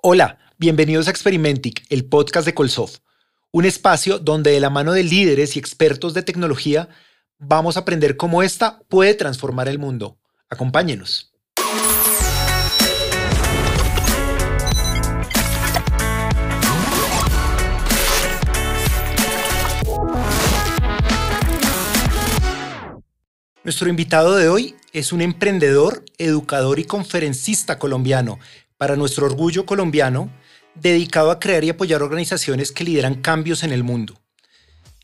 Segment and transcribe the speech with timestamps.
[0.00, 2.98] Hola, bienvenidos a Experimentic, el podcast de Colsoft,
[3.50, 6.88] un espacio donde de la mano de líderes y expertos de tecnología
[7.40, 10.20] vamos a aprender cómo esta puede transformar el mundo.
[10.48, 11.32] Acompáñenos.
[23.64, 28.38] Nuestro invitado de hoy es un emprendedor, educador y conferencista colombiano
[28.78, 30.30] para nuestro orgullo colombiano,
[30.74, 34.18] dedicado a crear y apoyar organizaciones que lideran cambios en el mundo.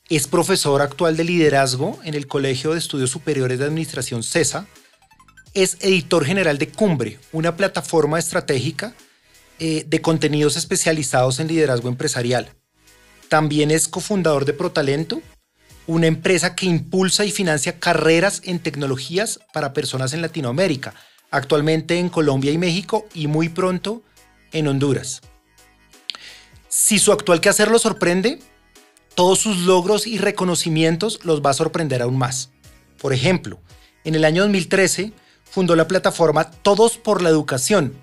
[0.08, 4.66] Es profesor actual de liderazgo en el Colegio de Estudios Superiores de Administración CESA.
[5.54, 8.94] Es editor general de Cumbre, una plataforma estratégica
[9.58, 12.50] eh, de contenidos especializados en liderazgo empresarial.
[13.28, 15.22] También es cofundador de Protalento,
[15.86, 20.94] una empresa que impulsa y financia carreras en tecnologías para personas en Latinoamérica,
[21.34, 24.02] actualmente en Colombia y México y muy pronto
[24.52, 25.20] en Honduras.
[26.68, 28.38] Si su actual quehacer lo sorprende,
[29.16, 32.50] todos sus logros y reconocimientos los va a sorprender aún más.
[33.00, 33.58] Por ejemplo,
[34.04, 37.94] en el año 2013 fundó la plataforma Todos por la Educación,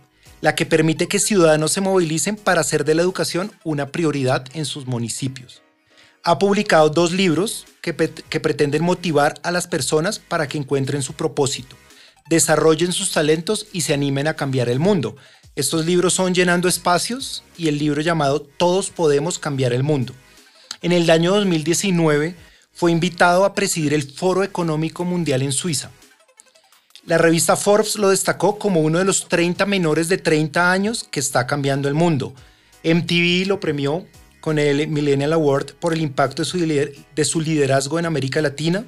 [0.41, 4.65] la que permite que ciudadanos se movilicen para hacer de la educación una prioridad en
[4.65, 5.61] sus municipios.
[6.23, 11.13] Ha publicado dos libros que, que pretenden motivar a las personas para que encuentren su
[11.13, 11.77] propósito
[12.29, 15.15] desarrollen sus talentos y se animen a cambiar el mundo.
[15.55, 20.13] Estos libros son Llenando Espacios y el libro llamado Todos podemos cambiar el mundo.
[20.81, 22.35] En el año 2019
[22.71, 25.91] fue invitado a presidir el Foro Económico Mundial en Suiza.
[27.05, 31.19] La revista Forbes lo destacó como uno de los 30 menores de 30 años que
[31.19, 32.33] está cambiando el mundo.
[32.83, 34.05] MTV lo premió
[34.39, 38.85] con el Millennial Award por el impacto de su, de su liderazgo en América Latina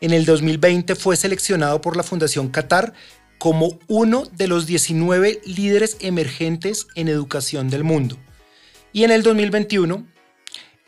[0.00, 2.92] en el 2020 fue seleccionado por la Fundación Qatar
[3.38, 8.18] como uno de los 19 líderes emergentes en educación del mundo.
[8.92, 10.06] Y en el 2021,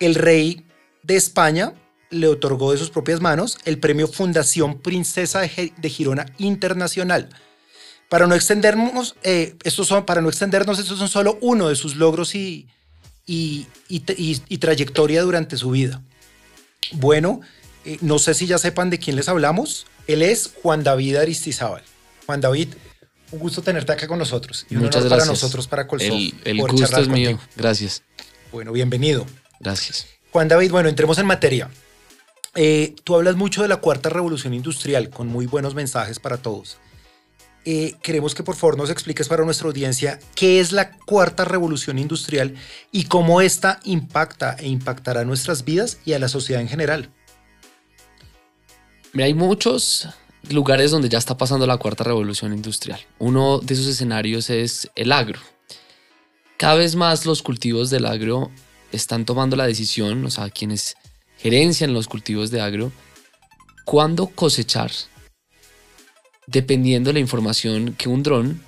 [0.01, 0.67] el rey
[1.03, 1.75] de España
[2.11, 7.31] le otorgó de sus propias manos el premio Fundación Princesa de Girona Internacional.
[8.09, 11.97] Para no extendernos, eh, estos son, para no extendernos, estos son solo uno de sus
[11.97, 12.69] logros y,
[14.61, 16.03] trayectoria durante su vida.
[16.93, 17.41] Bueno,
[17.85, 19.87] eh, no sé si ya sepan de quién les hablamos.
[20.07, 21.83] Él es Juan David Aristizábal.
[22.27, 22.69] Juan David,
[23.31, 24.67] un gusto tenerte acá con nosotros.
[24.71, 25.11] Y Muchas gracias.
[25.11, 26.19] para nosotros, para Colsón.
[26.45, 27.39] El, gusto es mío.
[27.57, 28.03] Gracias.
[28.53, 29.27] Bueno, bienvenido.
[29.61, 30.07] Gracias.
[30.31, 31.71] Juan David, bueno, entremos en materia.
[32.55, 36.79] Eh, tú hablas mucho de la cuarta revolución industrial, con muy buenos mensajes para todos.
[37.65, 41.99] Eh, queremos que por favor nos expliques para nuestra audiencia qué es la cuarta revolución
[41.99, 42.55] industrial
[42.91, 47.11] y cómo esta impacta e impactará nuestras vidas y a la sociedad en general.
[49.15, 50.09] Hay muchos
[50.49, 52.99] lugares donde ya está pasando la cuarta revolución industrial.
[53.19, 55.39] Uno de esos escenarios es el agro.
[56.57, 58.51] Cada vez más los cultivos del agro
[58.91, 60.97] están tomando la decisión, o sea, quienes
[61.37, 62.91] gerencian los cultivos de agro,
[63.85, 64.91] cuándo cosechar,
[66.47, 68.63] dependiendo de la información que un dron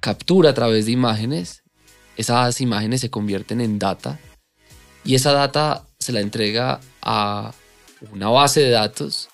[0.00, 1.62] captura a través de imágenes.
[2.18, 4.20] Esas imágenes se convierten en data
[5.02, 7.54] y esa data se la entrega a
[8.12, 9.30] una base de datos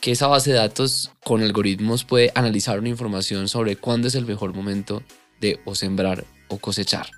[0.00, 4.26] que esa base de datos con algoritmos puede analizar una información sobre cuándo es el
[4.26, 5.02] mejor momento
[5.40, 7.10] de sembrar o cosechar.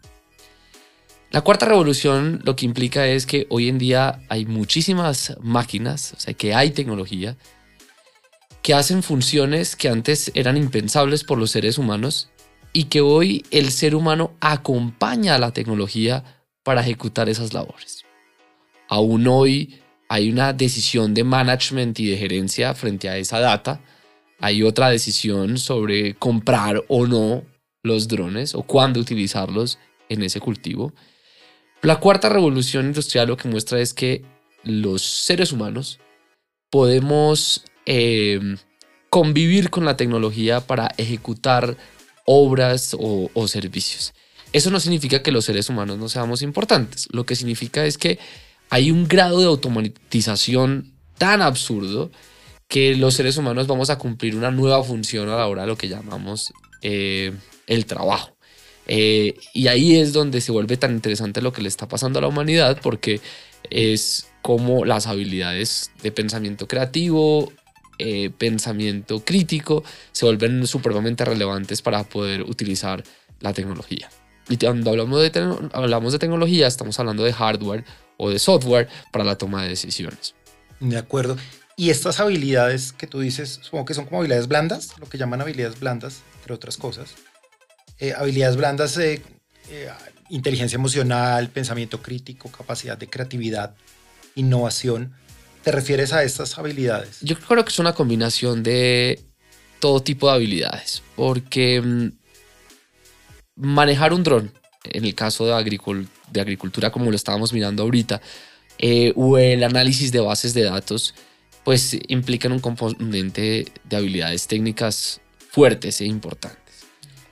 [1.31, 6.21] La cuarta revolución lo que implica es que hoy en día hay muchísimas máquinas, o
[6.21, 7.37] sea que hay tecnología,
[8.63, 12.31] que hacen funciones que antes eran impensables por los seres humanos
[12.73, 16.25] y que hoy el ser humano acompaña a la tecnología
[16.63, 18.05] para ejecutar esas labores.
[18.89, 23.81] Aún hoy hay una decisión de management y de gerencia frente a esa data.
[24.41, 27.45] Hay otra decisión sobre comprar o no
[27.85, 29.79] los drones o cuándo utilizarlos
[30.09, 30.93] en ese cultivo.
[31.83, 34.25] La cuarta revolución industrial lo que muestra es que
[34.65, 36.01] los seres humanos
[36.71, 38.57] podemos em,
[39.11, 41.77] convivir con la tecnología para ejecutar
[42.25, 44.13] obras o, o servicios.
[44.53, 47.07] Eso no significa que los seres humanos no seamos importantes.
[47.13, 48.19] Lo que significa es que
[48.71, 52.11] hay un grado de automatización tan absurdo
[52.69, 55.77] que los seres humanos vamos a cumplir una nueva función a la hora de lo
[55.77, 56.53] que llamamos
[56.83, 57.33] eh,
[57.67, 58.37] el trabajo.
[58.87, 62.23] Eh, y ahí es donde se vuelve tan interesante lo que le está pasando a
[62.23, 63.21] la humanidad porque
[63.71, 67.53] es como las habilidades de pensamiento creativo,
[67.99, 73.05] eh, pensamiento crítico se vuelven supremamente relevantes para poder utilizar
[73.41, 74.09] la tecnología.
[74.51, 77.85] Y cuando hablamos de, hablamos de tecnología estamos hablando de hardware
[78.17, 80.35] o de software para la toma de decisiones.
[80.81, 81.37] De acuerdo.
[81.77, 85.41] Y estas habilidades que tú dices, supongo que son como habilidades blandas, lo que llaman
[85.41, 87.15] habilidades blandas, entre otras cosas.
[88.01, 89.23] Eh, habilidades blandas, eh,
[89.71, 89.89] eh,
[90.31, 93.75] inteligencia emocional, pensamiento crítico, capacidad de creatividad,
[94.35, 95.15] innovación.
[95.63, 97.19] ¿Te refieres a estas habilidades?
[97.21, 99.23] Yo creo que es una combinación de
[99.79, 102.20] todo tipo de habilidades, porque mm,
[103.61, 104.53] manejar un dron,
[104.85, 108.21] en el caso de, de agricultura como lo estábamos mirando ahorita,
[108.79, 111.15] eh, o el análisis de bases de datos,
[111.65, 115.21] pues implican un componente de habilidades técnicas
[115.51, 116.59] fuertes e importantes.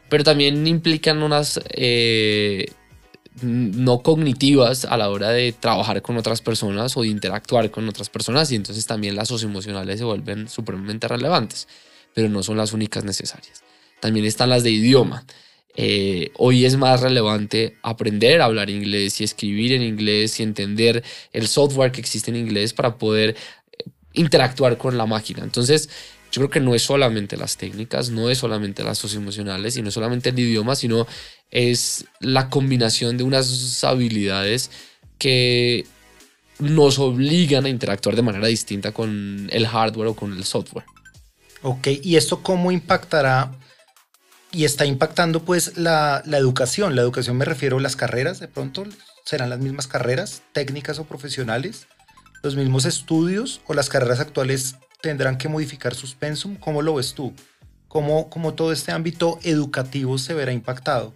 [0.09, 2.67] Pero también implican unas eh,
[3.43, 8.09] no cognitivas a la hora de trabajar con otras personas o de interactuar con otras
[8.09, 11.69] personas y entonces también las socioemocionales se vuelven supremamente relevantes,
[12.15, 13.63] pero no son las únicas necesarias.
[14.01, 15.25] También están las de idioma.
[15.77, 21.05] Eh, hoy es más relevante aprender a hablar inglés y escribir en inglés y entender
[21.33, 23.37] el software que existe en inglés para poder
[24.13, 25.45] interactuar con la máquina.
[25.45, 25.89] Entonces,
[26.33, 29.89] yo creo que no es solamente las técnicas, no es solamente las socioemocionales y no
[29.89, 31.07] es solamente el idioma, sino
[31.51, 34.71] es la combinación de unas habilidades
[35.19, 35.87] que
[36.59, 40.85] nos obligan a interactuar de manera distinta con el hardware o con el software.
[41.63, 43.53] Ok, ¿y esto cómo impactará?
[44.51, 46.97] Y está impactando pues la, la educación.
[46.97, 48.85] La educación me refiero a las carreras, de pronto
[49.25, 51.87] serán las mismas carreras, técnicas o profesionales
[52.43, 56.57] los mismos estudios o las carreras actuales tendrán que modificar sus pensum?
[56.57, 57.33] ¿Cómo lo ves tú?
[57.89, 61.15] ¿Cómo, cómo todo este ámbito educativo se verá impactado?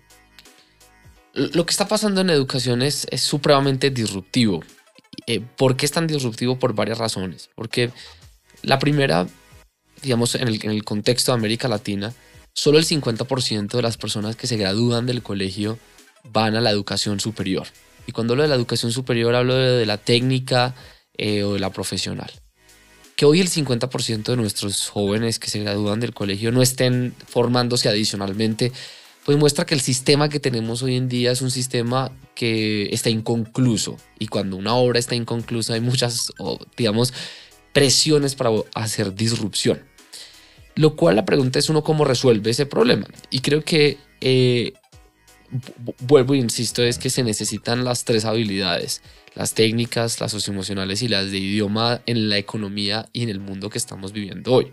[1.35, 4.63] Lo que está pasando en educación es, es supremamente disruptivo.
[5.27, 6.59] Eh, ¿Por qué es tan disruptivo?
[6.59, 7.51] Por varias razones.
[7.55, 7.91] Porque
[8.63, 9.27] la primera,
[10.03, 12.13] digamos, en el, en el contexto de América Latina,
[12.55, 15.79] solo el 50% de las personas que se gradúan del colegio
[16.25, 17.67] van a la educación superior.
[18.07, 20.75] Y cuando hablo de la educación superior hablo de, la técnica,
[21.19, 22.31] eh, o de la profesional.
[23.17, 27.89] Que hoy el 50% de nuestros jóvenes que se gradúan del colegio no estén formándose
[27.89, 28.73] adicionalmente,
[29.25, 33.11] pues muestra que el sistema que tenemos hoy en día es un sistema que está
[33.11, 33.97] inconcluso.
[34.19, 36.33] Y cuando una obra está inconclusa hay muchas,
[36.77, 37.13] digamos,
[37.73, 39.83] presiones para hacer disrupción.
[40.75, 43.07] Lo cual la pregunta es uno cómo resuelve ese problema.
[43.31, 44.73] Y creo que, eh,
[46.01, 49.03] vuelvo e insisto, es que se necesitan las tres habilidades
[49.35, 53.71] las técnicas, las socioemocionales y las de idioma en la economía y en el mundo
[53.71, 54.73] que estamos viviendo hoy.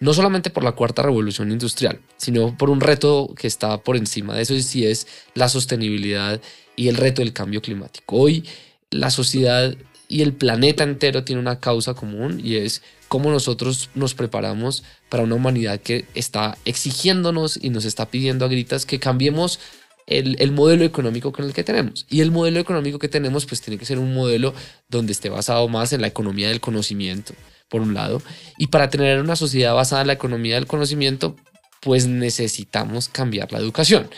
[0.00, 4.34] No solamente por la cuarta revolución industrial, sino por un reto que está por encima
[4.34, 6.40] de eso y es la sostenibilidad
[6.74, 8.16] y el reto del cambio climático.
[8.16, 8.44] Hoy
[8.90, 9.76] la sociedad
[10.08, 12.82] y el planeta entero tiene una causa común y es
[13.12, 18.48] cómo nosotros nos preparamos para una humanidad que está exigiéndonos y nos está pidiendo a
[18.48, 19.60] gritas que cambiemos
[20.06, 22.06] el, modelo económico con el que tenemos.
[22.08, 24.54] Y el modelo económico que tenemos pues tiene que ser un modelo
[24.88, 27.34] donde esté basado más en la economía del conocimiento,
[27.68, 28.22] por un lado.
[28.56, 31.36] Y para tener una sociedad basada en la economía del conocimiento,
[31.82, 34.08] pues necesitamos cambiar la educación.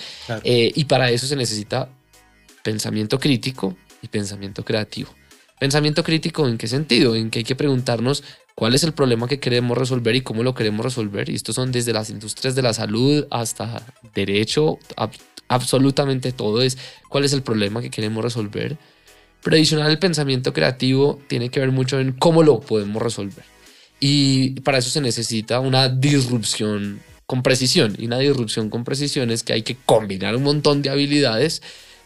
[0.45, 1.89] Eh, y para eso se necesita
[2.63, 5.13] pensamiento crítico y pensamiento creativo.
[5.59, 7.17] Pensamiento crítico en qué sentido?
[7.17, 8.23] En que hay que preguntarnos
[8.55, 11.29] cuál es el problema que queremos resolver y cómo lo queremos resolver.
[11.29, 13.85] Y estos son desde las industrias de la salud hasta
[14.15, 14.79] derecho,
[15.49, 16.79] absolutamente todo es
[17.09, 18.79] cuál es el problema que queremos resolver.
[19.43, 23.45] Pero adicional el pensamiento creativo tiene que ver mucho en cómo lo podemos resolver.
[24.01, 27.95] Y para eso se necesita una disrupción con precisión.
[27.99, 31.63] Y una disrupción con precisión es que hay que combinar un montón de habilidades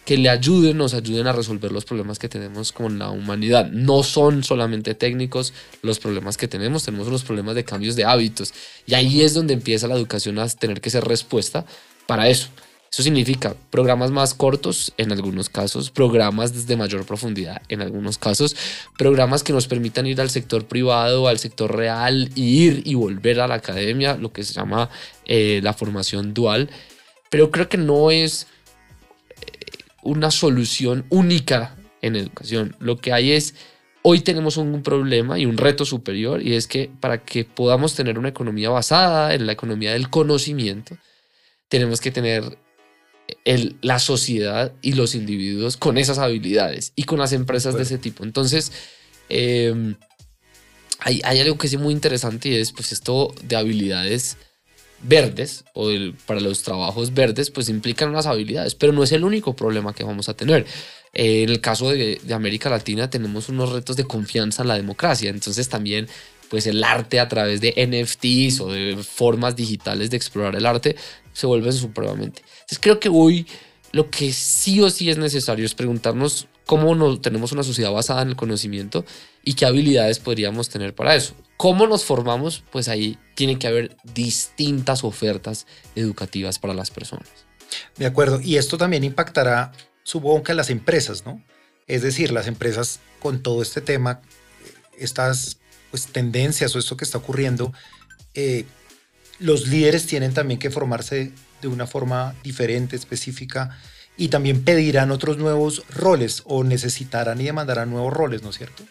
[0.08, 3.71] que le ayuden, nos ayuden a resolver los problemas que tenemos con la humanidad.
[3.71, 8.54] No son solamente técnicos los problemas que tenemos, tenemos unos problemas de cambios de hábitos.
[8.87, 11.66] Y ahí es donde empieza la educación a tener que ser respuesta
[12.06, 12.49] para eso.
[12.90, 18.56] Eso significa programas más cortos en algunos casos, programas desde mayor profundidad en algunos casos,
[18.97, 23.47] programas que nos permitan ir al sector privado, al sector real, ir y volver a
[23.47, 24.88] la academia, lo que se llama
[25.26, 26.71] eh, la formación dual.
[27.28, 28.47] Pero creo que no es
[30.02, 32.76] una solución única en educación.
[32.81, 33.55] Lo que hay es,
[34.02, 38.19] hoy tenemos un problema y un reto superior y es que para que podamos tener
[38.19, 40.97] una economía basada en la economía del conocimiento,
[41.69, 42.59] tenemos que tener
[43.83, 48.25] la sociedad y los individuos con esas habilidades y con las empresas de ese tipo.
[48.25, 48.73] Entonces,
[49.28, 49.97] em,
[51.00, 54.37] hay, algo que es muy interesante y es pues esto de habilidades
[55.02, 55.88] verdes o
[56.26, 60.05] para los trabajos verdes pues implican unas habilidades, pero no es el único problema que
[60.05, 60.67] vamos a tener.
[61.12, 65.31] Eh, en el caso de, América Latina tenemos unos retos de confianza en la democracia,
[65.31, 66.09] entonces también
[66.50, 70.97] pues el arte a través de NFTs o de formas digitales de explorar el arte
[71.33, 72.43] se vuelven supremamente.
[72.52, 73.47] Entonces creo que hoy
[73.93, 78.20] lo que sí o sí es necesario es preguntarnos cómo no, tenemos una sociedad basada
[78.20, 79.06] en el conocimiento
[79.42, 81.34] y qué habilidades podríamos tener para eso.
[81.56, 82.62] ¿Cómo nos formamos?
[82.70, 87.26] Pues ahí tiene que haber distintas ofertas educativas para las personas.
[87.96, 88.42] De acuerdo.
[88.42, 89.72] Y esto también impactará,
[90.02, 91.42] supongo que a las empresas, ¿no?
[91.87, 94.20] Es decir, las empresas con todo este tema,
[94.98, 95.60] estas
[95.90, 97.72] pues, tendencias o esto que está ocurriendo,
[98.34, 98.66] eh,
[99.38, 101.32] los líderes tienen también que formarse
[101.62, 103.78] de una forma diferente, específica,
[104.18, 108.82] y también pedirán otros nuevos roles o necesitarán y demandarán nuevos roles, ¿no es cierto?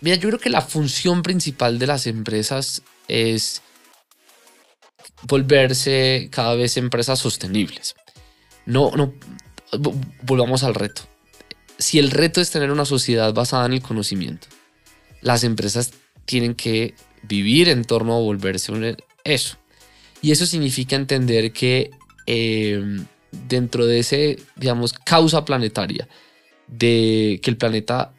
[0.00, 3.62] Mira, yo creo que la función principal de las empresas es
[5.24, 7.96] volverse cada vez empresas sostenibles.
[8.64, 9.12] No, no,
[10.22, 11.02] volvamos al reto.
[11.76, 14.46] Si el reto es tener una sociedad basada en el conocimiento,
[15.20, 15.90] las empresas
[16.26, 19.56] tienen que vivir en torno a volverse un, eso.
[20.22, 21.90] Y eso significa entender que
[22.26, 26.08] eh, dentro de ese, digamos, causa planetaria,
[26.66, 28.12] de que el planeta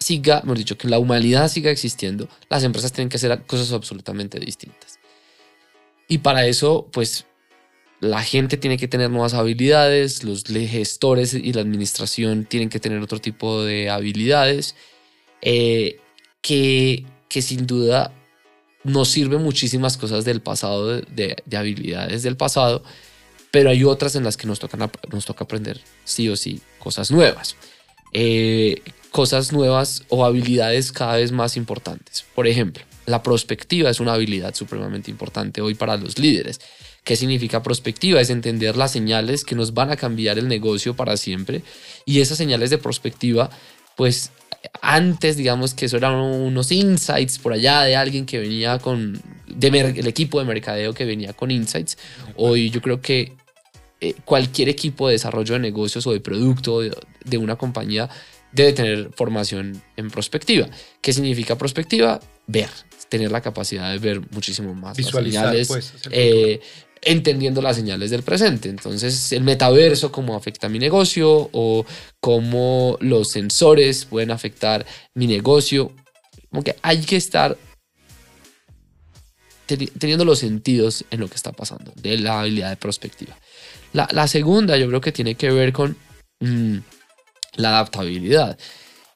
[0.00, 4.38] siga, hemos dicho, que la humanidad siga existiendo, las empresas tienen que hacer cosas absolutamente
[4.38, 4.98] distintas.
[6.08, 7.26] Y para eso, pues,
[8.00, 13.00] la gente tiene que tener nuevas habilidades, los gestores y la administración tienen que tener
[13.00, 14.74] otro tipo de habilidades,
[15.40, 16.00] eh,
[16.42, 18.12] que, que sin duda
[18.84, 22.84] nos sirven muchísimas cosas del pasado, de, habilidades del pasado,
[23.54, 27.12] pero hay otras en las que nos, tocan, nos toca aprender sí o sí cosas
[27.12, 27.54] nuevas.
[28.12, 28.82] Eh,
[29.12, 32.24] cosas nuevas o habilidades cada vez más importantes.
[32.34, 36.60] Por ejemplo, la prospectiva es una habilidad supremamente importante hoy para los líderes.
[37.04, 38.20] ¿Qué significa prospectiva?
[38.20, 41.62] Es entender las señales que nos van a cambiar el negocio para siempre
[42.04, 43.50] y esas señales de prospectiva
[43.94, 44.32] pues
[44.82, 50.06] antes, digamos que eso eran unos insights por allá de alguien que venía con, el
[50.08, 51.98] equipo de mercadeo que venía con insights.
[52.34, 53.43] Hoy yo creo que
[54.00, 58.08] eh, cualquier equipo de desarrollo de negocios o de producto de, una compañía
[58.52, 60.68] debe tener formación en prospectiva.
[61.00, 62.20] ¿Qué significa prospectiva?
[62.46, 62.68] Ver,
[63.08, 64.96] tener la capacidad de ver muchísimo más.
[64.96, 65.92] Visualizar, pues,
[67.04, 68.68] entendiendo las señales del presente.
[68.68, 71.84] Entonces, el metaverso, cómo afecta mi negocio o
[72.20, 75.92] cómo los sensores pueden afectar mi negocio.
[76.50, 77.56] Como que hay que estar
[79.98, 83.36] teniendo los sentidos en lo que está pasando, de la habilidad de prospectiva.
[83.92, 85.96] La, segunda, yo creo que tiene que ver con
[86.40, 86.78] mm,
[87.56, 88.58] la adaptabilidad.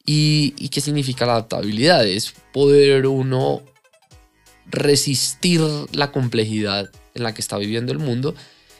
[0.06, 2.06] ¿Y, ¿Y qué significa la adaptabilidad?
[2.06, 3.62] Es poder uno
[4.66, 5.60] resistir
[5.92, 8.34] la complejidad en la que está viviendo el mundo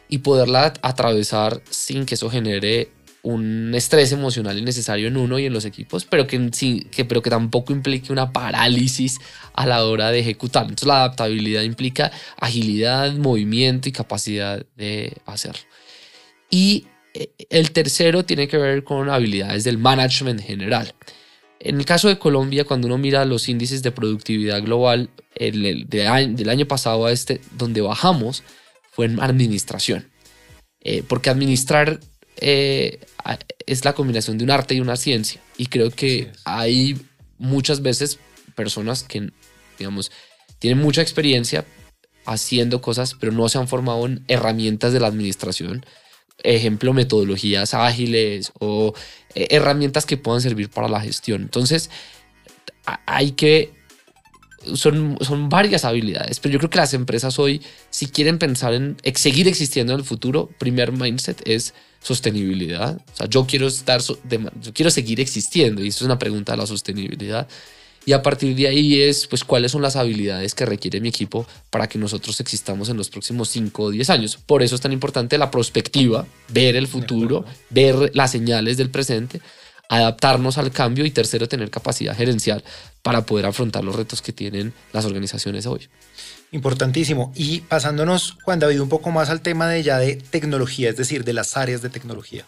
[0.08, 2.90] y poderla atravesar sin que eso genere
[3.22, 6.50] un estrés emocional innecesario en uno y en los equipos, pero que,
[6.90, 9.18] que, pero que tampoco implique una parálisis
[9.54, 10.62] a la hora de ejecutar.
[10.62, 15.62] Entonces la adaptabilidad implica agilidad, movimiento y capacidad de hacerlo.
[16.50, 20.94] Y eh, el tercero tiene que ver con habilidades del management general.
[21.60, 26.48] En el caso de Colombia, cuando uno mira los índices de productividad global el, del
[26.48, 28.44] año pasado a este, donde bajamos,
[28.92, 30.08] fue en administración.
[30.80, 31.98] Eh, porque administrar
[32.40, 33.00] eh,
[33.66, 35.40] es la combinación de un arte y una ciencia.
[35.56, 37.00] Y creo que hay
[37.38, 38.18] muchas veces
[38.54, 39.30] personas que,
[39.78, 40.10] digamos,
[40.58, 41.64] tienen mucha experiencia
[42.26, 45.84] haciendo cosas, pero no se han formado en herramientas de la administración
[46.42, 48.94] ejemplo, metodologías ágiles o
[49.34, 51.42] eh, herramientas que puedan servir para la gestión.
[51.42, 51.90] Entonces,
[53.06, 53.76] hay que...
[54.74, 58.96] Son, son varias habilidades, pero yo creo que las empresas hoy, si quieren pensar en
[59.14, 62.96] seguir existiendo en el futuro, primer mindset es sostenibilidad.
[63.12, 66.58] O sea, yo quiero estar, yo quiero seguir existiendo y eso es una pregunta de
[66.58, 67.48] la sostenibilidad.
[68.06, 71.46] Y a partir de ahí es, pues, cuáles son las habilidades que requiere mi equipo
[71.68, 74.38] para que nosotros existamos en los próximos 5 o 10 años.
[74.46, 79.42] Por eso es tan importante la prospectiva, ver el futuro, ver las señales del presente,
[79.90, 82.64] adaptarnos al cambio y tercero, tener capacidad gerencial
[83.02, 85.88] para poder afrontar los retos que tienen las organizaciones hoy.
[86.50, 87.32] Importantísimo.
[87.34, 91.24] Y pasándonos, Juan David, un poco más al tema de ya de tecnología, es decir,
[91.24, 92.44] de las áreas de tecnología.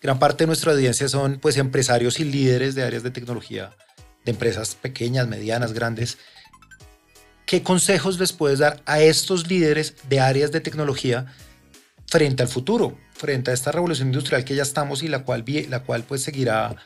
[0.00, 3.76] Gran parte de nuestra audiencia son pues empresarios y líderes de áreas de tecnología
[4.24, 6.18] de empresas pequeñas, medianas, grandes.
[7.44, 11.26] ¿Qué consejos les puedes dar a estos líderes de áreas de tecnología
[12.06, 15.82] frente al futuro, frente a esta revolución industrial que ya estamos y la cual, la
[15.82, 16.76] cual pues seguirá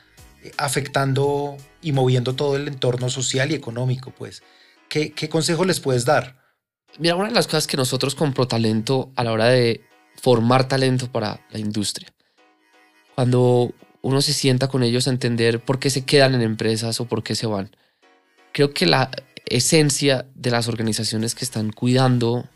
[0.42, 4.10] eh, afectando y moviendo todo el entorno social y económico?
[4.10, 4.42] Pues,
[4.88, 6.43] ¿qué, qué consejos les puedes dar?
[6.98, 9.82] Mira, una de las cosas que nosotros con ProTalento a la hora de
[10.20, 12.08] formar talento para la industria,
[13.14, 13.72] cuando
[14.02, 17.22] uno se sienta con ellos a entender por qué se quedan en empresas o por
[17.22, 17.74] qué se van.
[18.52, 19.10] Creo que la
[19.46, 22.48] esencia de las organizaciones que están cuidando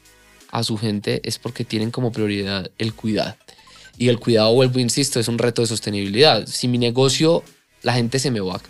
[0.50, 3.36] a su gente es porque tienen como prioridad el cuidado.
[3.96, 6.46] Y el cuidado, vuelvo, insisto, es un reto de sostenibilidad.
[6.46, 7.42] Si mi negocio,
[7.82, 8.60] la gente se me va,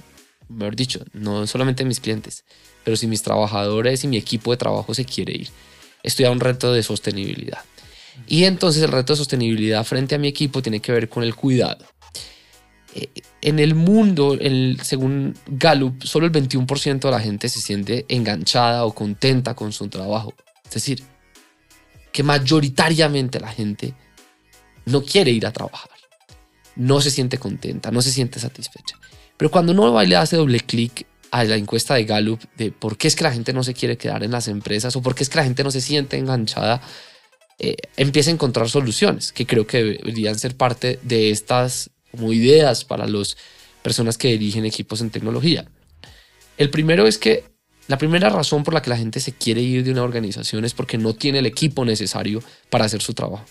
[0.48, 2.44] mejor dicho, no solamente mis clientes,
[2.84, 5.48] pero si mis trabajadores y mi equipo de trabajo se quiere ir,
[6.02, 7.60] estoy a un reto de sostenibilidad.
[8.26, 11.34] Y entonces el reto de sostenibilidad frente a mi equipo tiene que ver con el
[11.34, 11.84] cuidado.
[12.94, 13.08] Eh,
[13.42, 14.36] en el mundo,
[14.82, 19.88] según Gallup, solo el 21% de la gente se siente enganchada o contenta con su
[19.88, 20.34] trabajo.
[20.64, 21.02] Es decir,
[22.12, 23.94] que mayoritariamente la gente
[24.86, 25.90] no quiere ir a trabajar,
[26.74, 28.98] no se siente contenta, no se siente satisfecha.
[29.36, 33.08] Pero cuando uno le hace doble clic a la encuesta de Gallup de por qué
[33.08, 35.28] es que la gente no se quiere quedar en las empresas o por qué es
[35.28, 36.80] que la gente no se siente enganchada,
[37.58, 42.84] eh, empieza a encontrar soluciones que creo que deberían ser parte de estas como ideas
[42.84, 43.36] para las
[43.82, 45.66] personas que dirigen equipos en tecnología.
[46.56, 47.44] El primero es que
[47.86, 50.74] la primera razón por la que la gente se quiere ir de una organización es
[50.74, 53.44] porque no tiene el equipo necesario para hacer su trabajo.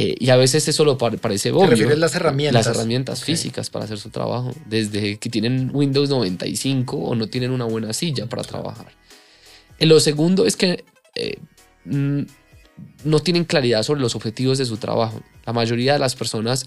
[0.00, 1.66] Eh, y a veces eso lo parece obvio.
[1.66, 2.66] refieres las herramientas?
[2.66, 4.52] Las herramientas físicas para hacer su trabajo.
[4.66, 8.92] Desde que tienen Windows 95 o no tienen una buena silla para trabajar.
[9.80, 10.84] Y lo segundo es que
[11.16, 11.38] eh,
[11.84, 15.20] no tienen claridad sobre los objetivos de su trabajo.
[15.44, 16.66] La mayoría de las personas,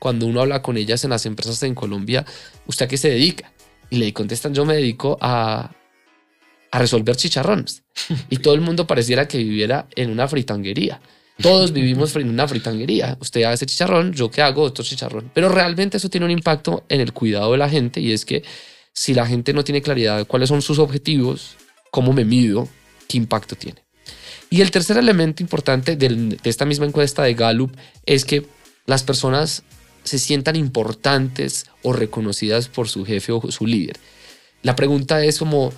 [0.00, 2.26] cuando uno habla con ellas en las empresas en Colombia,
[2.66, 3.52] ¿usted a qué se dedica?
[3.90, 5.70] Y le contestan, yo me dedico a,
[6.72, 7.84] a resolver chicharrones.
[8.28, 11.00] y todo el mundo pareciera que viviera en una fritanguería.
[11.40, 13.16] Todos vivimos en una fritanguería.
[13.20, 15.30] Usted hace chicharrón, yo que hago otro chicharrón.
[15.34, 18.42] Pero realmente eso tiene un impacto en el cuidado de la gente y es que
[18.92, 21.56] si la gente no tiene claridad de cuáles son sus objetivos,
[21.90, 22.68] cómo me mido,
[23.08, 23.82] qué impacto tiene.
[24.50, 27.74] Y el tercer elemento importante de esta misma encuesta de Gallup
[28.04, 28.46] es que
[28.84, 29.62] las personas
[30.04, 33.98] se sientan importantes o reconocidas por su jefe o su líder.
[34.62, 35.72] La pregunta es como,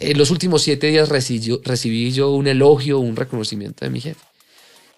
[0.00, 4.20] en los últimos siete días recibí, yo un elogio, un reconocimiento de mi jefe.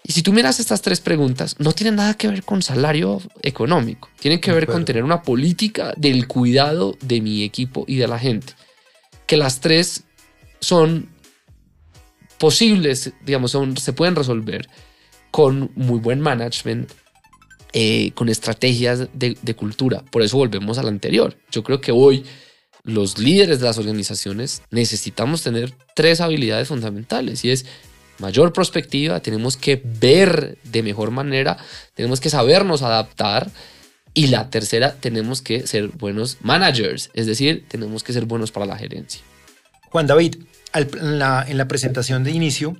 [0.03, 4.09] Y si tú miras estas tres preguntas, no tienen nada que ver con salario económico,
[4.19, 8.17] tienen que ver con tener una política del cuidado de mi equipo y de la
[8.17, 8.53] gente.
[9.27, 10.03] Que las tres
[10.59, 11.09] son
[12.39, 14.67] posibles, digamos, son, se pueden resolver
[15.29, 16.91] con muy buen management,
[17.73, 20.03] eh, con estrategias de, de cultura.
[20.11, 21.37] Por eso volvemos al anterior.
[21.51, 22.25] Yo creo que hoy
[22.83, 27.65] los líderes de las organizaciones necesitamos tener tres habilidades fundamentales y es
[28.21, 31.57] mayor perspectiva, tenemos que ver de mejor manera,
[31.93, 33.51] tenemos que sabernos adaptar.
[34.13, 38.65] Y la tercera, tenemos que ser buenos managers, es decir, tenemos que ser buenos para
[38.65, 39.21] la gerencia.
[39.89, 40.35] Juan David,
[40.73, 42.75] en la, en la presentación de inicio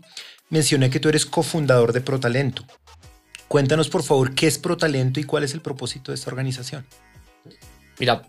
[0.49, 2.65] mencioné que tú eres cofundador de Protalento.
[3.47, 6.86] Cuéntanos por favor qué es Protalento y cuál es el propósito de esta organización.
[7.99, 8.23] Mira,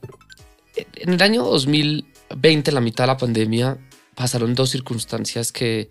[0.77, 3.79] en el año 2020, en la mitad de la pandemia,
[4.15, 5.91] pasaron dos circunstancias que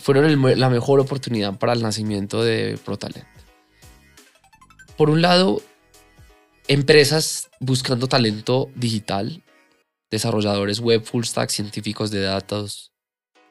[0.00, 3.26] fueron la mejor oportunidad para el nacimiento de ProTalent.
[4.96, 5.62] Por un lado,
[6.68, 9.42] empresas buscando talento digital,
[10.10, 12.92] desarrolladores web, full stack, científicos de datos,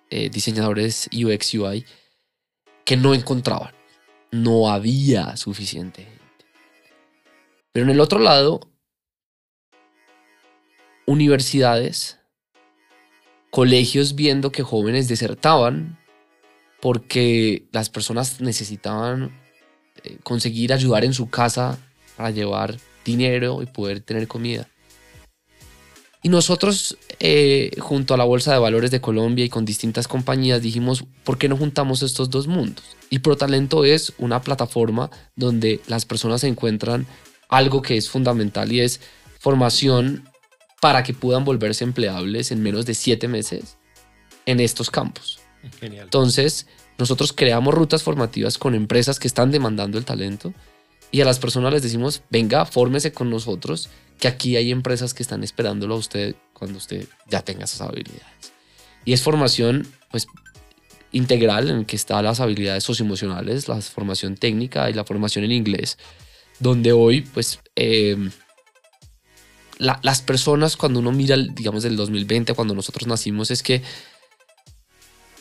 [0.10, 1.86] eh, diseñadores UX, UI,
[2.86, 3.73] que no encontraban.
[4.32, 6.45] No había suficiente gente.
[7.71, 8.60] Pero en el otro lado,
[11.06, 12.19] universidades,
[13.49, 16.01] colegios viendo que jóvenes desertaban
[16.82, 19.32] porque las personas necesitaban
[20.04, 21.78] eh, conseguir ayudar en su casa
[22.17, 24.67] para llevar dinero y poder tener comida.
[26.24, 30.62] Y nosotros, eh, junto a la Bolsa de Valores de Colombia y con distintas compañías,
[30.62, 32.96] dijimos, ¿por qué no juntamos estos dos mundos?
[33.10, 37.08] Y ProTalento es una plataforma donde las personas encuentran
[37.50, 39.02] algo que es fundamental y es
[39.39, 40.30] formación
[40.80, 43.78] para que puedan volverse empleables en menos de siete meses
[44.46, 45.40] en estos campos.
[45.82, 50.54] Entonces, nosotros creamos rutas formativas con empresas que están demandando el talento
[51.12, 55.24] y a las personas les decimos, venga, fórmese con nosotros, que aquí hay empresas que
[55.24, 58.54] están esperándolo a usted cuando usted ya tenga esas habilidades.
[59.04, 60.28] Y es formación, pues,
[61.12, 65.97] integral en que están las habilidades socioemocionales, la formación técnica y la formación en inglés,
[66.60, 68.30] donde hoy, pues, eh,
[69.80, 73.82] las personas cuando uno mira, digamos, del 2020, cuando nosotros nacimos, es que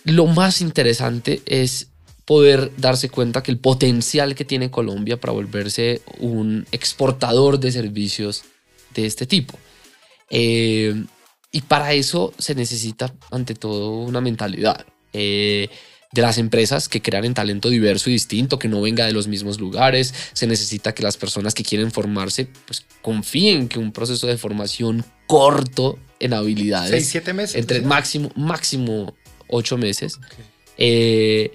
[0.05, 1.89] lo más interesante es
[2.25, 8.45] poder darse cuenta que el potencial que tiene Colombia para volverse un exportador de servicios
[8.95, 9.59] de este tipo.
[10.31, 11.05] Eh,
[11.53, 15.69] y para eso se necesita, ante todo, una mentalidad eh,
[16.13, 19.27] de las empresas que crean en talento diverso y distinto, que no venga de los
[19.27, 20.15] mismos lugares.
[20.33, 25.05] Se necesita que las personas que quieren formarse, pues confíen que un proceso de formación
[25.27, 26.91] corto en habilidades.
[26.91, 27.57] Seis, siete meses.
[27.57, 29.17] Entre máximo, máximo
[29.51, 30.19] ocho meses,
[30.79, 31.53] eh,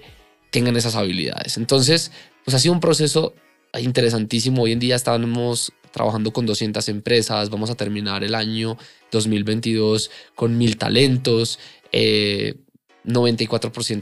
[0.50, 1.56] tengan esas habilidades.
[1.56, 2.12] Entonces,
[2.44, 3.34] pues ha sido un proceso
[3.78, 4.62] interesantísimo.
[4.62, 8.76] Hoy en día estamos trabajando con 200 empresas, vamos a terminar el año
[9.10, 11.58] 2022 con mil talentos.
[11.92, 12.54] 94% eh,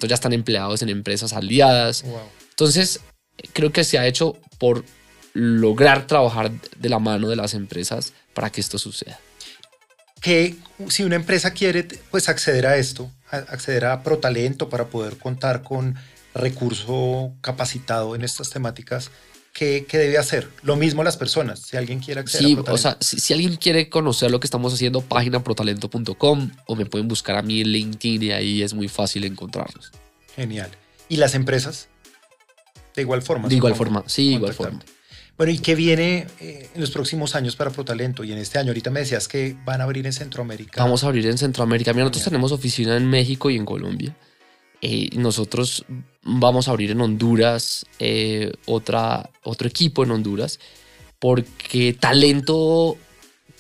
[0.08, 2.04] ya están empleados en empresas aliadas.
[2.50, 3.00] Entonces,
[3.52, 4.84] creo que se ha hecho por
[5.32, 9.18] lograr trabajar de la mano de las empresas para que esto suceda.
[10.24, 10.56] Que
[10.88, 15.96] si una empresa quiere pues acceder a esto, acceder a Protalento para poder contar con
[16.34, 19.10] recurso capacitado en estas temáticas,
[19.52, 20.48] ¿qué, debe hacer?
[20.62, 24.30] Lo mismo las personas, si alguien quiere acceder sí, o sea, si, alguien quiere conocer
[24.30, 28.32] lo que estamos haciendo, página protalento.com o me pueden buscar a mí en LinkedIn y
[28.32, 29.92] ahí es muy fácil encontrarnos.
[30.34, 30.70] Genial.
[31.08, 31.88] ¿Y las empresas?
[32.96, 33.48] De igual forma.
[33.48, 34.80] De igual forma, sí, de igual forma.
[35.36, 38.22] Bueno, ¿y qué viene eh, en los próximos años para Protalento?
[38.22, 40.82] Y en este año, ahorita me decías que van a abrir en Centroamérica.
[40.82, 41.92] Vamos a abrir en Centroamérica.
[41.92, 44.16] Mira, nosotros tenemos oficina en México y en Colombia.
[44.80, 45.84] Eh, nosotros
[46.22, 50.60] vamos a abrir en Honduras eh, otra, otro equipo en Honduras
[51.18, 52.98] porque talento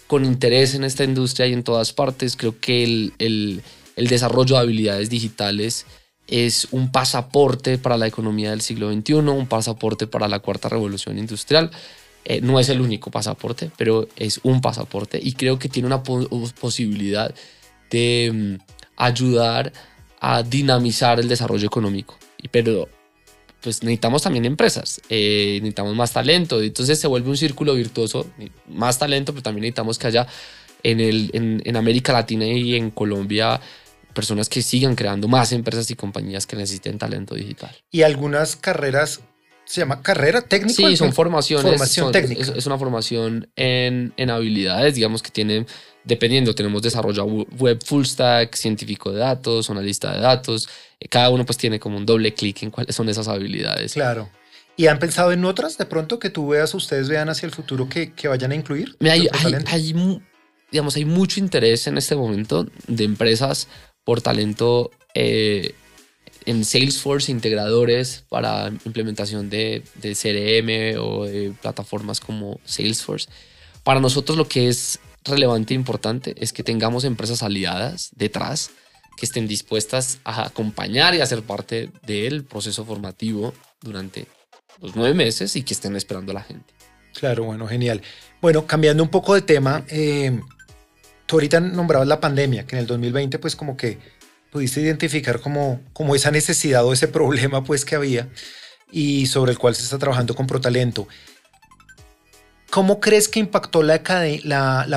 [0.06, 3.62] con interés en esta industria y en todas partes, creo que el, el,
[3.96, 5.86] el desarrollo de habilidades digitales
[6.26, 11.18] es un pasaporte para la economía del siglo XXI, un pasaporte para la cuarta revolución
[11.18, 11.70] industrial.
[12.24, 16.02] Eh, no es el único pasaporte, pero es un pasaporte y creo que tiene una
[16.02, 17.34] posibilidad
[17.90, 19.72] de mm, ayudar
[20.20, 22.16] a dinamizar el desarrollo económico.
[22.50, 22.88] Pero
[23.60, 28.26] pues necesitamos también empresas, eh, necesitamos más talento, entonces se vuelve un círculo virtuoso,
[28.68, 30.26] más talento, pero también necesitamos que haya
[30.82, 33.60] en, el, en, en América Latina y en Colombia
[34.14, 37.76] personas que sigan creando más empresas y compañías que necesiten talento digital.
[37.90, 39.20] Y algunas carreras,
[39.64, 40.88] ¿se llama carrera técnica?
[40.88, 41.64] Sí, son formaciones.
[41.64, 42.42] Formación técnica.
[42.56, 45.66] Es, una formación en, en, habilidades, digamos que tienen,
[46.04, 50.68] dependiendo, tenemos desarrollo web full stack, científico de datos, analista de datos.
[51.00, 53.92] Eh, cada uno pues tiene como un doble clic en cuáles son esas habilidades.
[53.92, 54.30] Claro.
[54.76, 57.88] ¿Y han pensado en otras de pronto que tú veas, ustedes vean hacia el futuro
[57.88, 58.96] que, que vayan a incluir?
[59.00, 59.28] hay,
[59.66, 59.94] hay,
[60.70, 63.68] digamos, hay mucho interés en este momento de empresas
[64.04, 65.74] por talento eh,
[66.46, 73.28] en Salesforce, integradores para implementación de, de, CRM o de plataformas como Salesforce.
[73.82, 78.70] Para nosotros lo que es relevante e importante es que tengamos empresas aliadas detrás
[79.16, 84.26] que estén dispuestas a acompañar y a ser parte del proceso formativo durante
[84.80, 86.74] los nueve meses y que estén esperando a la gente.
[87.14, 88.02] Claro, bueno, genial.
[88.40, 90.40] Bueno, cambiando un poco de tema, eh,
[91.26, 93.98] tú ahorita nombrabas la pandemia, que en el 2020 pues como que
[94.50, 98.28] pudiste identificar como, como esa necesidad o ese problema pues que había
[98.90, 101.08] y sobre el cual se está trabajando con Protalento.
[102.70, 104.02] ¿Cómo crees que impactó la,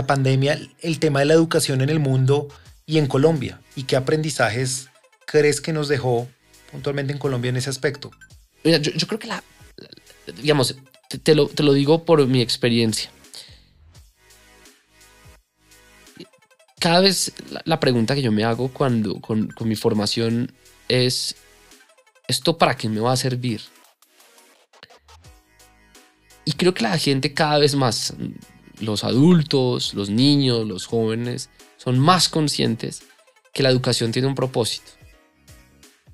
[0.08, 2.48] pandemia el tema de la educación en el mundo
[2.86, 3.62] y en Colombia?
[3.76, 4.90] ¿Y qué aprendizajes
[5.26, 6.28] crees que nos dejó
[6.72, 8.12] puntualmente en Colombia en ese aspecto?
[8.64, 9.44] yo, creo que la,
[10.42, 10.76] digamos,
[11.24, 13.12] te, lo, te lo digo por mi experiencia.
[16.80, 17.34] Cada vez
[17.66, 20.52] la, pregunta que yo me hago cuando con, mi formación
[20.88, 21.36] es,
[22.28, 23.62] ¿esto para qué me va a servir?
[26.46, 28.14] Y creo que la gente cada vez más,
[28.80, 33.04] los adultos, los niños, los jóvenes, son más conscientes
[33.54, 34.92] que la educación tiene un propósito.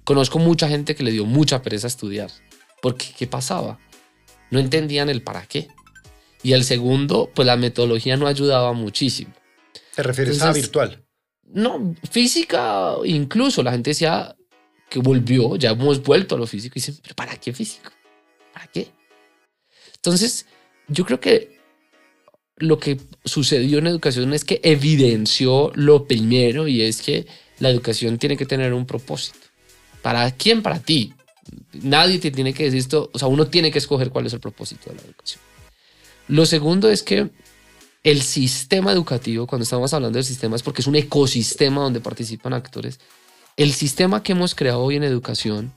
[0.05, 2.31] Conozco mucha gente que le dio mucha pereza estudiar.
[2.81, 3.79] Porque, ¿qué pasaba?
[4.49, 5.67] No entendían el para qué.
[6.41, 9.33] Y el segundo, pues la metodología no ayudaba muchísimo.
[9.95, 11.03] ¿Te refieres a virtual?
[11.43, 13.61] No, física incluso.
[13.63, 14.35] La gente decía
[14.89, 16.73] que volvió, ya hemos vuelto a lo físico.
[16.75, 17.91] Y dicen, ¿pero para qué físico?
[18.53, 18.87] ¿Para qué?
[19.95, 20.45] Entonces,
[20.87, 21.59] yo creo que
[22.57, 27.25] lo que sucedió en educación es que evidenció lo primero y es que
[27.59, 29.39] la educación tiene que tener un propósito.
[30.01, 30.61] ¿Para quién?
[30.61, 31.13] Para ti.
[31.73, 34.39] Nadie te tiene que decir esto, o sea, uno tiene que escoger cuál es el
[34.39, 35.41] propósito de la educación.
[36.27, 37.29] Lo segundo es que
[38.03, 42.53] el sistema educativo, cuando estamos hablando del sistema, es porque es un ecosistema donde participan
[42.53, 42.99] actores.
[43.55, 45.73] El sistema que hemos creado hoy en educación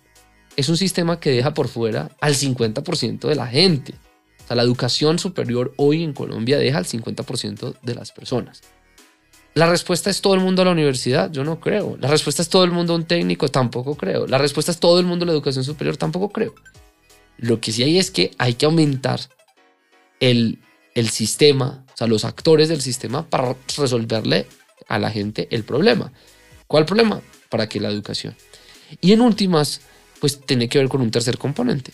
[0.57, 3.95] es un sistema que deja por fuera al 50% de la gente.
[4.43, 8.63] O sea, la educación superior hoy en Colombia deja al 50% de las personas.
[9.55, 11.97] La respuesta es todo el mundo a la universidad, yo no creo.
[12.01, 14.27] La respuesta es todo el mundo a un técnico, tampoco creo.
[14.27, 16.55] La respuesta es todo el mundo a la educación superior, tampoco creo.
[17.39, 19.21] Lo que sí hay es que hay que aumentar
[20.21, 20.59] el,
[20.97, 24.47] el sistema o sea, los actores del sistema para resolverle
[24.87, 26.13] a la gente el problema.
[26.67, 27.23] ¿Cuál problema?
[27.49, 28.37] Para que la educación.
[29.01, 29.81] Y en últimas,
[30.21, 31.93] pues tiene que ver con un tercer componente.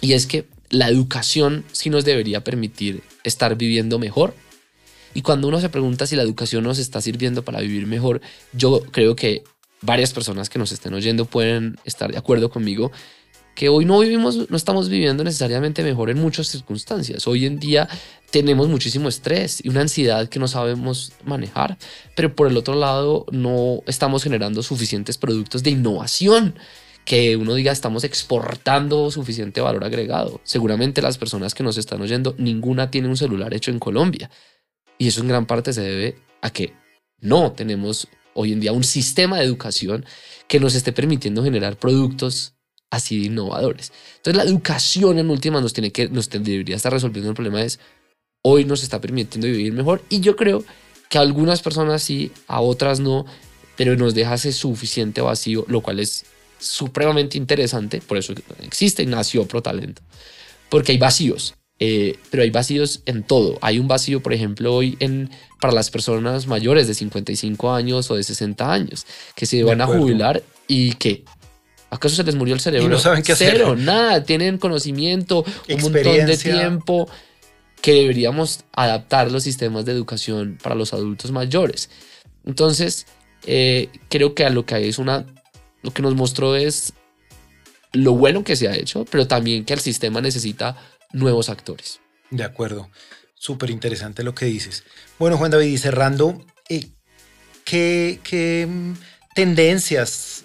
[0.00, 4.32] Y es que la educación sí nos debería permitir estar viviendo mejor.
[5.12, 8.20] Y cuando uno se pregunta si la educación nos está sirviendo para vivir mejor,
[8.52, 9.42] yo creo que
[9.80, 12.92] varias personas que nos estén oyendo pueden estar de acuerdo conmigo
[13.56, 17.26] que hoy no vivimos, no estamos viviendo necesariamente mejor en muchas circunstancias.
[17.26, 17.88] Hoy en día
[18.30, 21.78] tenemos muchísimo estrés y una ansiedad que no sabemos manejar,
[22.14, 26.54] pero por el otro lado no estamos generando suficientes productos de innovación
[27.06, 30.40] que uno diga estamos exportando suficiente valor agregado.
[30.44, 34.30] Seguramente las personas que nos están oyendo, ninguna tiene un celular hecho en Colombia.
[34.98, 36.74] Y eso en gran parte se debe a que
[37.20, 40.04] no tenemos hoy en día un sistema de educación
[40.46, 42.55] que nos esté permitiendo generar productos
[42.90, 43.92] así innovadores.
[44.16, 47.78] Entonces la educación en última nos tiene que, nos debería estar resolviendo el problema es
[48.42, 50.64] hoy nos está permitiendo vivir mejor y yo creo
[51.08, 53.26] que a algunas personas sí, a otras no,
[53.76, 56.24] pero nos deja ese suficiente vacío, lo cual es
[56.58, 60.02] supremamente interesante, por eso existe y nació ProTalento,
[60.68, 63.58] porque hay vacíos, eh, pero hay vacíos en todo.
[63.60, 68.16] Hay un vacío, por ejemplo, hoy en, para las personas mayores de 55 años o
[68.16, 71.24] de 60 años, que se van a jubilar y que
[71.96, 72.86] ¿Acaso se les murió el cerebro?
[72.86, 73.84] Y no saben qué Cero, hacer.
[73.84, 74.24] nada.
[74.24, 77.08] Tienen conocimiento, un montón de tiempo
[77.80, 81.90] que deberíamos adaptar los sistemas de educación para los adultos mayores.
[82.44, 83.06] Entonces,
[83.46, 85.26] eh, creo que a lo que hay es una
[85.82, 86.92] lo que nos mostró es
[87.92, 90.76] lo bueno que se ha hecho, pero también que el sistema necesita
[91.12, 92.00] nuevos actores.
[92.30, 92.90] De acuerdo.
[93.34, 94.82] Súper interesante lo que dices.
[95.18, 96.88] Bueno, Juan David, y cerrando, eh,
[97.64, 98.94] ¿qué, ¿qué, mm,
[99.34, 100.35] tendencias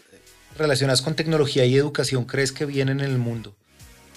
[0.58, 3.56] relacionadas con tecnología y educación crees que vienen en el mundo?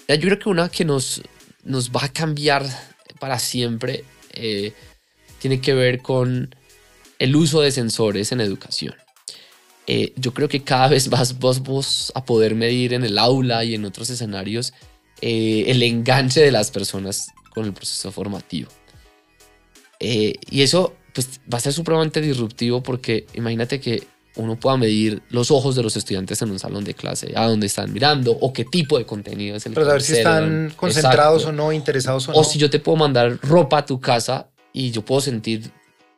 [0.07, 1.21] Yo creo que una que nos,
[1.63, 2.65] nos va a cambiar
[3.19, 4.73] para siempre eh,
[5.39, 6.55] tiene que ver con
[7.19, 8.95] el uso de sensores en educación.
[9.87, 13.63] Eh, yo creo que cada vez más vos, vos a poder medir en el aula
[13.63, 14.73] y en otros escenarios
[15.21, 18.69] eh, el enganche de las personas con el proceso formativo.
[19.99, 24.03] Y eso pues, va a ser supremamente disruptivo porque imagínate que
[24.35, 27.67] uno pueda medir los ojos de los estudiantes en un salón de clase, a dónde
[27.67, 31.43] están mirando o qué tipo de contenido es el Pero que saber si están concentrados
[31.43, 31.61] Exacto.
[31.61, 32.43] o no, interesados o, O no.
[32.43, 35.71] si yo te puedo mandar ropa a tu casa y yo puedo sentir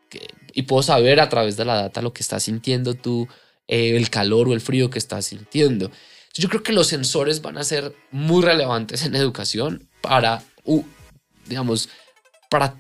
[0.10, 3.28] que- y puedo saber a través de la data lo que estás sintiendo tú,
[3.68, 5.92] eh, el calor o el frío que estás sintiendo.
[6.34, 10.84] Yo creo que los sensores van a ser muy relevantes en educación para, uh,
[11.48, 11.90] digamos,
[12.50, 12.76] para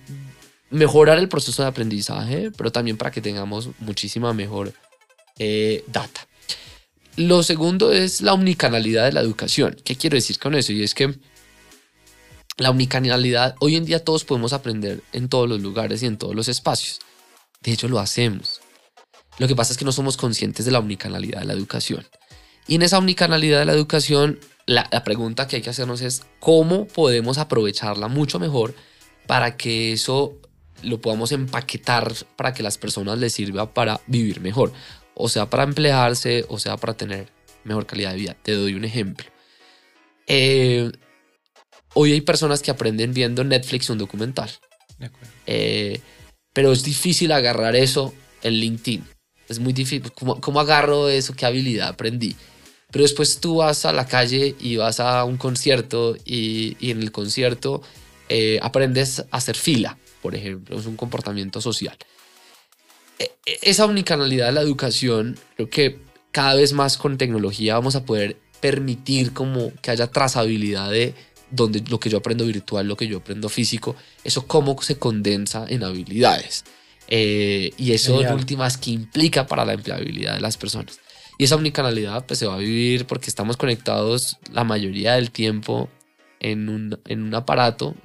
[0.69, 4.73] mejorar el proceso de aprendizaje, pero también para que tengamos muchísima mejor
[5.39, 6.27] eh, data.
[7.15, 9.75] Lo segundo es la omnicanalidad de la educación.
[9.83, 10.71] ¿Qué quiero decir con eso?
[10.71, 11.15] Y es que
[12.57, 16.35] la omnicanalidad, hoy en día todos podemos aprender en todos los lugares y en todos
[16.35, 16.99] los espacios.
[17.61, 18.61] De hecho, lo hacemos.
[19.39, 22.05] Lo que pasa es que no somos conscientes de la omnicanalidad de la educación.
[22.67, 26.23] Y en esa omnicanalidad de la educación, la, la pregunta que hay que hacernos es
[26.39, 28.75] cómo podemos aprovecharla mucho mejor
[29.25, 30.39] para que eso
[30.83, 34.73] lo podamos empaquetar para que las personas les sirva para vivir mejor,
[35.19, 37.27] o sea, para emplearse, o sea, para tener
[37.63, 38.37] mejor calidad de vida.
[38.41, 39.25] Te doy un ejemplo.
[40.27, 40.91] Eh,
[41.93, 44.49] hoy hay personas que aprenden viendo Netflix un documental,
[44.99, 45.09] De
[45.47, 46.01] eh,
[46.53, 49.03] pero es difícil agarrar eso en LinkedIn.
[49.49, 50.11] Es muy difícil.
[50.11, 51.33] ¿Cómo, cómo agarro eso?
[51.33, 52.35] ¿Qué habilidad aprendí?
[52.91, 57.01] Pero después tú vas a la calle y vas a un concierto y, y en
[57.01, 57.81] el concierto
[58.29, 60.77] eh, aprendes a hacer fila, por ejemplo.
[60.77, 61.97] Es un comportamiento social.
[63.19, 65.99] E- e- Esa omnicanalidad de la educación, creo que
[66.31, 71.13] cada vez más con tecnología vamos a poder permitir como que haya trazabilidad de
[71.49, 75.65] donde lo que yo aprendo virtual, lo que yo aprendo físico, eso cómo se condensa
[75.69, 76.65] en habilidades.
[77.07, 78.33] Eh, y eso Genial.
[78.33, 80.99] en últimas que implica para la empleabilidad de las personas.
[81.37, 85.89] Y esa omnicanalidad pues se va a vivir porque estamos conectados la mayoría del tiempo
[86.39, 87.95] en un, en un aparato,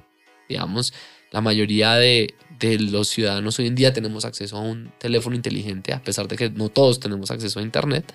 [0.47, 0.93] digamos,
[1.31, 5.93] la mayoría de, de los ciudadanos hoy en día tenemos acceso a un teléfono inteligente,
[5.93, 8.13] a pesar de que no todos tenemos acceso a Internet.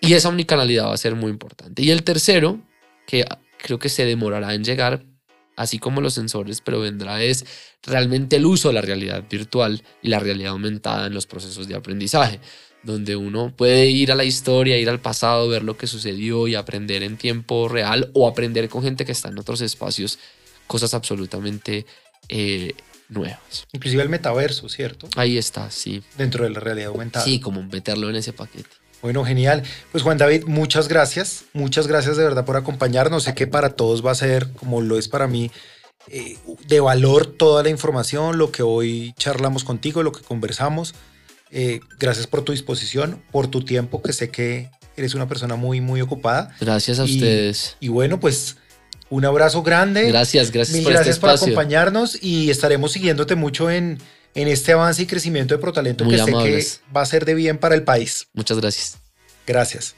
[0.00, 1.82] Y esa omnicanalidad va a ser muy importante.
[1.82, 2.60] Y el tercero,
[3.06, 3.24] que
[3.58, 5.04] creo que se demorará en llegar,
[5.56, 7.46] así como los sensores, pero vendrá es
[7.82, 11.74] realmente el uso de la realidad virtual y la realidad aumentada en los procesos de
[11.74, 12.40] aprendizaje,
[12.82, 16.54] donde uno puede ir a la historia, ir al pasado, ver lo que sucedió y
[16.54, 20.18] aprender en tiempo real o aprender con gente que está en otros espacios
[20.66, 21.86] cosas absolutamente
[22.28, 22.74] eh,
[23.08, 23.66] nuevas.
[23.72, 25.08] Inclusive el metaverso, ¿cierto?
[25.16, 26.02] Ahí está, sí.
[26.16, 27.24] Dentro de la realidad aumentada.
[27.24, 28.68] Sí, como meterlo en ese paquete.
[29.02, 29.62] Bueno, genial.
[29.92, 31.44] Pues Juan David, muchas gracias.
[31.52, 33.24] Muchas gracias de verdad por acompañarnos.
[33.24, 35.50] Sé que para todos va a ser, como lo es para mí,
[36.08, 40.94] eh, de valor toda la información, lo que hoy charlamos contigo, lo que conversamos.
[41.50, 45.80] Eh, gracias por tu disposición, por tu tiempo, que sé que eres una persona muy,
[45.80, 46.56] muy ocupada.
[46.60, 47.76] Gracias a Y- ustedes.
[47.80, 48.56] Y bueno, pues
[49.10, 50.08] un abrazo grande.
[50.08, 51.52] Gracias, gracias Mil por gracias este por espacio.
[51.52, 53.98] acompañarnos y estaremos siguiéndote mucho en,
[54.34, 56.68] en este avance y crecimiento de ProTalento Muy que amables.
[56.68, 58.26] sé que va a ser de bien para el país.
[58.34, 58.98] Muchas gracias.
[59.46, 59.94] Gracias.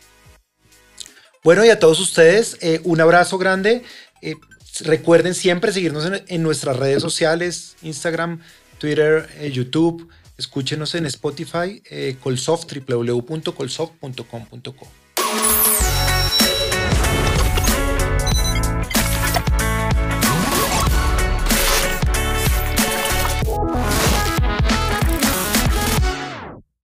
[1.42, 3.82] Bueno, y a todos ustedes, eh, un abrazo grande.
[4.20, 4.34] Eh,
[4.80, 8.42] recuerden siempre seguirnos en, en nuestras redes sociales, Instagram,
[8.78, 10.08] Twitter, eh, YouTube.
[10.36, 11.82] Escúchenos en Spotify,
[12.20, 14.88] Colsoft, www.colsoft.com.co.